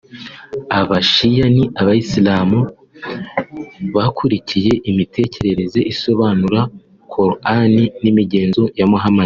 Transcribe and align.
Aba 0.79 0.97
shia 1.11 1.45
ni 1.55 1.63
abayisilamu 1.79 2.59
bakurikiye 3.95 4.73
imitekerereze 4.89 5.79
isobanura 5.93 6.61
coran 7.13 7.73
n’imigenzo 8.03 8.63
ya 8.79 8.85
Muhamadi 8.91 9.19